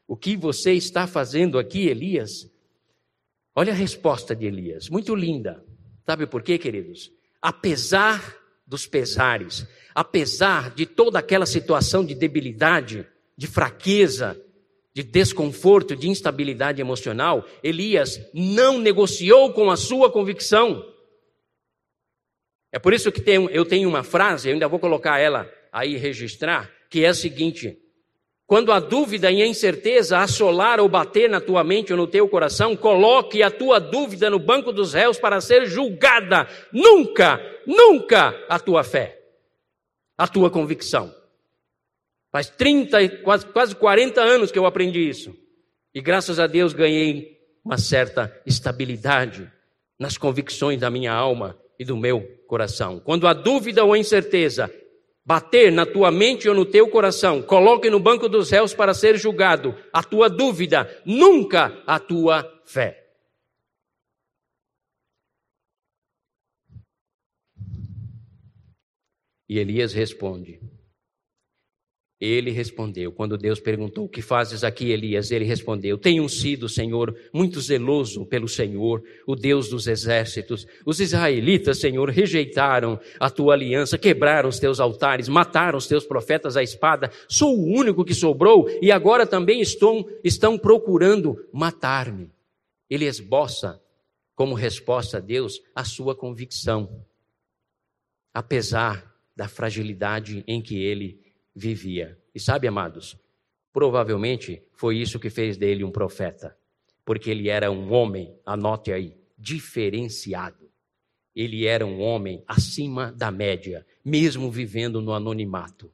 [0.07, 2.52] O que você está fazendo aqui, Elias?
[3.55, 5.63] Olha a resposta de Elias, muito linda.
[6.07, 7.13] Sabe por quê, queridos?
[7.41, 8.37] Apesar
[8.67, 14.41] dos pesares, apesar de toda aquela situação de debilidade, de fraqueza,
[14.95, 20.85] de desconforto, de instabilidade emocional, Elias não negociou com a sua convicção.
[22.71, 26.71] É por isso que eu tenho uma frase, eu ainda vou colocar ela aí registrar,
[26.89, 27.79] que é a seguinte:
[28.53, 32.29] quando a dúvida e a incerteza assolar ou bater na tua mente ou no teu
[32.29, 36.47] coração, coloque a tua dúvida no banco dos réus para ser julgada.
[36.71, 39.19] Nunca, nunca a tua fé,
[40.19, 41.15] a tua convicção.
[42.31, 45.35] Faz 30, quase, quase 40 anos que eu aprendi isso.
[45.95, 49.51] E graças a Deus ganhei uma certa estabilidade
[49.99, 53.01] nas convicções da minha alma e do meu coração.
[53.01, 54.71] Quando a dúvida ou a incerteza
[55.25, 59.17] bater na tua mente ou no teu coração, coloque no banco dos réus para ser
[59.17, 62.99] julgado a tua dúvida, nunca a tua fé.
[69.49, 70.61] E Elias responde:
[72.25, 75.33] ele respondeu, quando Deus perguntou: O que fazes aqui, Elias?
[75.33, 80.65] Ele respondeu: Tenho sido, Senhor, muito zeloso pelo Senhor, o Deus dos exércitos.
[80.87, 86.57] Os israelitas, Senhor, rejeitaram a tua aliança, quebraram os teus altares, mataram os teus profetas
[86.57, 87.11] à espada.
[87.27, 92.31] Sou o único que sobrou e agora também estão, estão procurando matar-me.
[92.89, 93.83] Ele esboça,
[94.37, 97.05] como resposta a Deus, a sua convicção,
[98.33, 101.22] apesar da fragilidade em que ele
[101.55, 102.19] vivia.
[102.35, 103.17] E sabe, amados,
[103.73, 106.57] provavelmente foi isso que fez dele um profeta,
[107.05, 110.71] porque ele era um homem, anote aí, diferenciado.
[111.35, 115.93] Ele era um homem acima da média, mesmo vivendo no anonimato.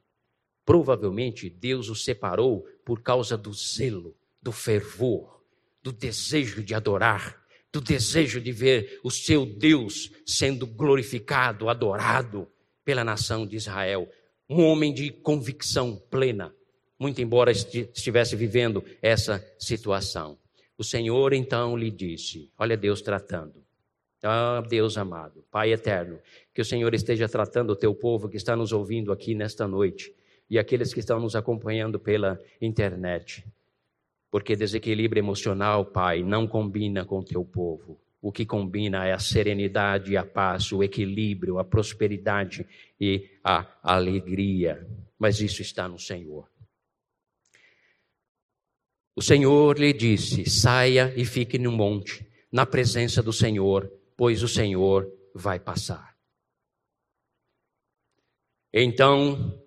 [0.64, 5.42] Provavelmente Deus o separou por causa do zelo, do fervor,
[5.82, 7.40] do desejo de adorar,
[7.72, 12.48] do desejo de ver o seu Deus sendo glorificado, adorado
[12.84, 14.08] pela nação de Israel
[14.48, 16.54] um homem de convicção plena,
[16.98, 20.38] muito embora estivesse vivendo essa situação.
[20.76, 23.66] O Senhor então lhe disse: Olha Deus tratando.
[24.22, 26.18] Ah, Deus amado, Pai eterno,
[26.52, 30.12] que o Senhor esteja tratando o teu povo que está nos ouvindo aqui nesta noite
[30.50, 33.44] e aqueles que estão nos acompanhando pela internet.
[34.30, 37.98] Porque desequilíbrio emocional, Pai, não combina com o teu povo.
[38.20, 42.66] O que combina é a serenidade, a paz, o equilíbrio, a prosperidade
[43.00, 44.86] e a alegria.
[45.18, 46.48] Mas isso está no Senhor.
[49.14, 54.48] O Senhor lhe disse: saia e fique no monte, na presença do Senhor, pois o
[54.48, 56.16] Senhor vai passar.
[58.72, 59.60] Então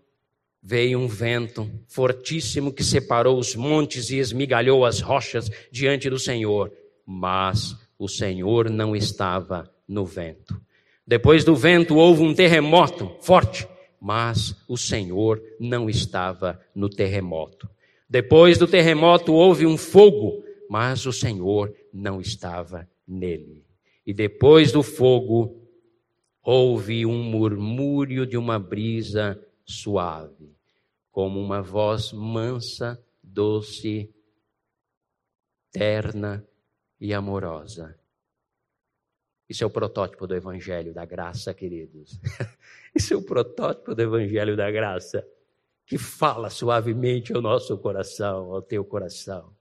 [0.64, 6.72] veio um vento fortíssimo que separou os montes e esmigalhou as rochas diante do Senhor,
[7.06, 10.62] mas o Senhor não estava no vento.
[11.06, 13.68] Depois do vento houve um terremoto forte,
[14.00, 17.70] mas o Senhor não estava no terremoto.
[18.10, 23.66] Depois do terremoto houve um fogo, mas o Senhor não estava nele.
[24.06, 25.62] E depois do fogo
[26.44, 30.56] houve um murmúrio de uma brisa suave,
[31.12, 34.10] como uma voz mansa, doce,
[35.72, 36.46] terna
[37.00, 38.01] e amorosa.
[39.52, 42.18] Isso é o protótipo do Evangelho da Graça, queridos.
[42.96, 45.28] Isso é o protótipo do Evangelho da Graça,
[45.86, 49.54] que fala suavemente ao nosso coração, ao teu coração.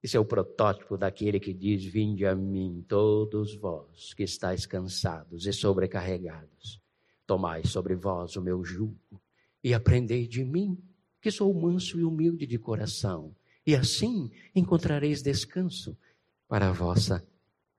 [0.00, 5.44] Isso é o protótipo daquele que diz: Vinde a mim, todos vós que estáis cansados
[5.44, 6.80] e sobrecarregados.
[7.26, 9.20] Tomai sobre vós o meu jugo
[9.60, 10.78] e aprendei de mim,
[11.20, 13.34] que sou manso e humilde de coração,
[13.66, 15.98] e assim encontrareis descanso
[16.46, 17.26] para a vossa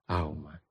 [0.06, 0.62] alma.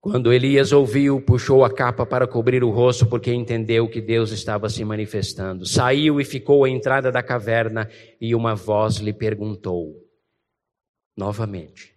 [0.00, 4.68] Quando Elias ouviu, puxou a capa para cobrir o rosto, porque entendeu que Deus estava
[4.68, 5.66] se manifestando.
[5.66, 7.90] Saiu e ficou à entrada da caverna,
[8.20, 9.96] e uma voz lhe perguntou,
[11.16, 11.96] novamente: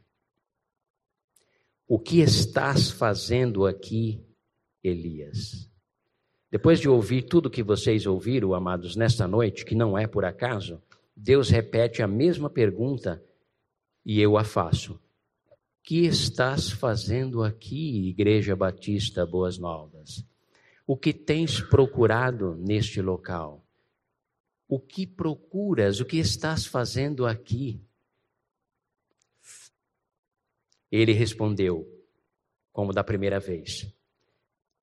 [1.88, 4.26] O que estás fazendo aqui,
[4.84, 5.70] Elias?
[6.50, 10.82] Depois de ouvir tudo que vocês ouviram, amados, nesta noite, que não é por acaso,
[11.16, 13.24] Deus repete a mesma pergunta
[14.04, 15.00] e eu a faço.
[15.84, 20.26] Que estás fazendo aqui, Igreja Batista Boas Novas?
[20.86, 23.66] O que tens procurado neste local?
[24.68, 26.00] O que procuras?
[26.00, 27.82] O que estás fazendo aqui?
[30.92, 31.88] Ele respondeu,
[32.72, 33.88] como da primeira vez: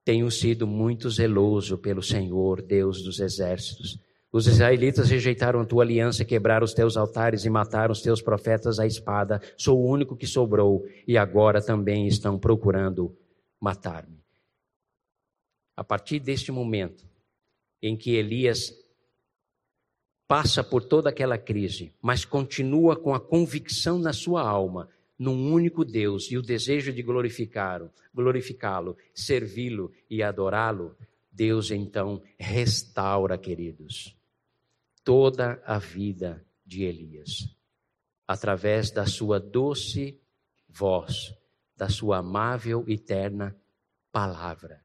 [0.05, 4.01] Tenho sido muito zeloso pelo Senhor, Deus dos exércitos.
[4.31, 8.79] Os israelitas rejeitaram a tua aliança, quebraram os teus altares e mataram os teus profetas
[8.79, 9.41] à espada.
[9.57, 13.17] Sou o único que sobrou e agora também estão procurando
[13.59, 14.23] matar-me.
[15.75, 17.07] A partir deste momento
[17.81, 18.75] em que Elias
[20.27, 25.85] passa por toda aquela crise, mas continua com a convicção na sua alma num único
[25.85, 30.95] Deus e o desejo de glorificá-lo, glorificá-lo, servi-lo e adorá-lo,
[31.33, 34.18] Deus então restaura, queridos,
[35.09, 37.49] toda a vida de Elias,
[38.27, 40.21] através da sua doce
[40.69, 41.35] voz,
[41.75, 43.57] da sua amável e terna
[44.13, 44.85] palavra.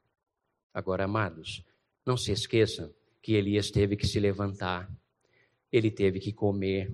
[0.73, 1.65] Agora, amados,
[2.05, 4.89] não se esqueçam que Elias teve que se levantar
[5.73, 6.93] ele teve que comer,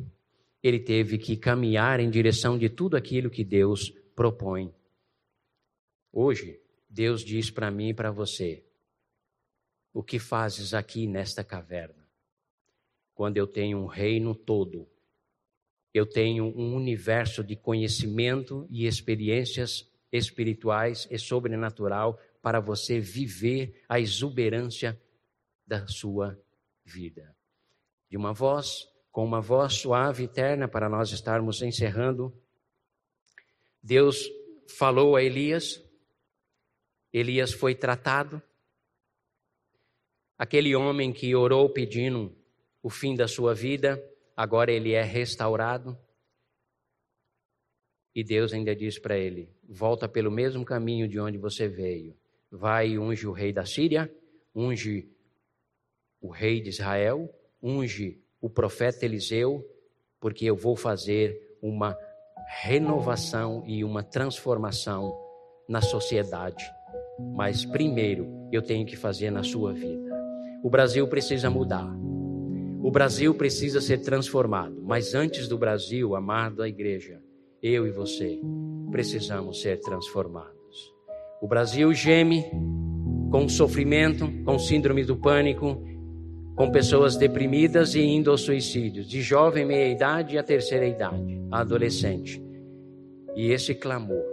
[0.63, 4.73] ele teve que caminhar em direção de tudo aquilo que Deus propõe.
[6.13, 8.63] Hoje, Deus diz para mim e para você:
[9.93, 11.98] o que fazes aqui nesta caverna?
[13.19, 14.87] Quando eu tenho um reino todo,
[15.93, 23.99] eu tenho um universo de conhecimento e experiências espirituais e sobrenatural para você viver a
[23.99, 24.97] exuberância
[25.67, 26.41] da sua
[26.85, 27.35] vida
[28.09, 32.33] de uma voz, com uma voz suave e terna para nós estarmos encerrando.
[33.83, 34.29] Deus
[34.77, 35.83] falou a Elias,
[37.11, 38.41] Elias foi tratado.
[40.37, 42.38] Aquele homem que orou pedindo
[42.81, 44.01] o fim da sua vida,
[44.35, 45.97] agora ele é restaurado.
[48.15, 52.15] E Deus ainda diz para ele: volta pelo mesmo caminho de onde você veio.
[52.51, 54.11] Vai e unge o rei da Síria,
[54.55, 55.07] unge
[56.21, 57.29] o rei de Israel,
[57.61, 59.63] unge o profeta Eliseu,
[60.19, 61.97] porque eu vou fazer uma
[62.63, 65.15] renovação e uma transformação
[65.67, 66.65] na sociedade.
[67.35, 70.09] Mas primeiro eu tenho que fazer na sua vida.
[70.63, 71.87] O Brasil precisa mudar.
[72.89, 74.81] O Brasil precisa ser transformado.
[74.81, 77.21] Mas antes do Brasil, amado a igreja,
[77.61, 78.41] eu e você
[78.89, 80.91] precisamos ser transformados.
[81.39, 82.45] O Brasil geme
[83.29, 85.79] com sofrimento, com síndrome do pânico,
[86.55, 91.59] com pessoas deprimidas e indo ao suicídio, de jovem meia idade a terceira idade, a
[91.59, 92.43] adolescente.
[93.35, 94.25] E esse clamor,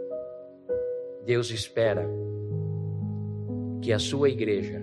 [1.27, 2.09] Deus espera
[3.83, 4.83] que a sua igreja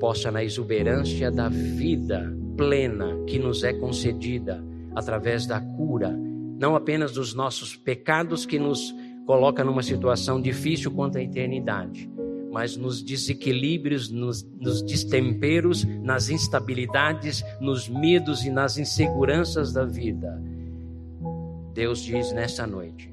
[0.00, 6.10] possa, na exuberância da vida plena que nos é concedida através da cura,
[6.58, 8.94] não apenas dos nossos pecados que nos
[9.26, 12.08] coloca numa situação difícil quanto à eternidade,
[12.50, 20.40] mas nos desequilíbrios, nos, nos destemperos, nas instabilidades, nos medos e nas inseguranças da vida.
[21.74, 23.12] Deus diz nessa noite: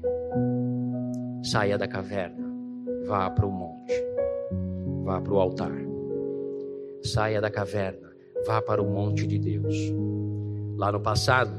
[1.42, 2.48] saia da caverna,
[3.06, 3.92] vá para o monte,
[5.04, 5.84] vá para o altar.
[7.02, 8.13] Saia da caverna,
[8.46, 9.76] vá para o monte de Deus.
[10.76, 11.52] Lá no passado,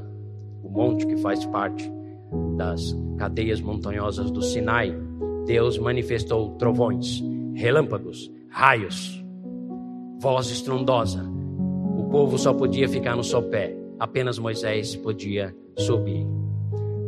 [0.63, 1.91] o monte que faz parte
[2.57, 4.95] das cadeias montanhosas do Sinai,
[5.45, 7.23] Deus manifestou trovões,
[7.53, 9.23] relâmpagos, raios,
[10.19, 11.23] voz estrondosa.
[11.97, 16.25] O povo só podia ficar no sopé, apenas Moisés podia subir.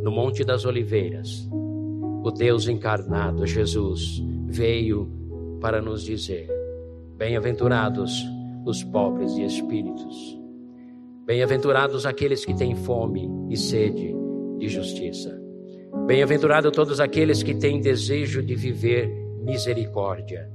[0.02, 1.48] No Monte das Oliveiras,
[2.22, 5.10] o Deus encarnado, Jesus, veio
[5.60, 6.48] para nos dizer:
[7.16, 8.24] Bem-aventurados
[8.68, 10.38] os pobres de espíritos,
[11.24, 14.14] bem-aventurados aqueles que têm fome e sede
[14.58, 15.40] de justiça.
[16.06, 19.08] Bem-aventurados todos aqueles que têm desejo de viver
[19.40, 20.50] misericórdia,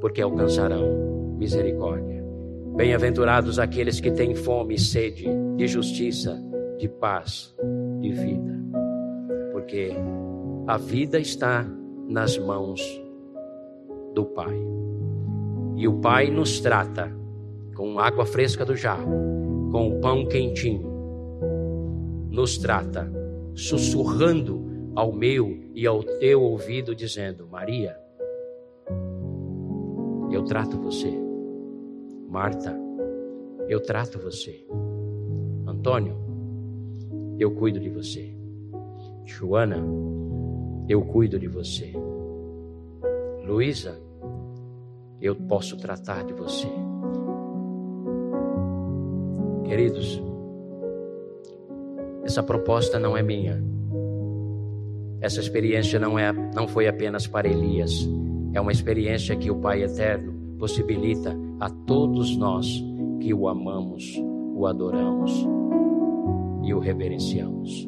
[0.00, 2.24] porque alcançarão misericórdia.
[2.76, 6.40] Bem-aventurados aqueles que têm fome e sede de justiça,
[6.78, 7.52] de paz,
[8.00, 8.62] de vida,
[9.50, 9.90] porque
[10.68, 11.66] a vida está
[12.06, 12.80] nas mãos
[14.14, 14.77] do Pai.
[15.78, 17.08] E o Pai nos trata
[17.76, 20.82] com água fresca do jarro, com o pão quentinho,
[22.28, 23.08] nos trata
[23.54, 27.96] sussurrando ao meu e ao teu ouvido, dizendo: Maria,
[30.32, 31.12] eu trato você.
[32.28, 32.76] Marta,
[33.68, 34.66] eu trato você.
[35.64, 36.16] Antônio,
[37.38, 38.34] eu cuido de você.
[39.24, 39.78] Joana,
[40.88, 41.92] eu cuido de você.
[43.46, 44.07] Luísa,
[45.20, 46.68] eu posso tratar de você.
[49.64, 50.22] Queridos,
[52.24, 53.62] essa proposta não é minha
[55.20, 58.08] essa experiência não, é, não foi apenas para Elias,
[58.54, 62.82] é uma experiência que o Pai Eterno possibilita a todos nós
[63.20, 64.14] que o amamos,
[64.54, 65.32] o adoramos
[66.62, 67.87] e o reverenciamos.